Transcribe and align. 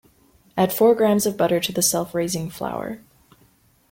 Add 0.57 0.73
four 0.73 0.95
grams 0.95 1.27
of 1.27 1.37
butter 1.37 1.59
to 1.59 1.71
the 1.71 1.83
self 1.83 2.15
raising 2.15 2.49
flour. 2.49 3.01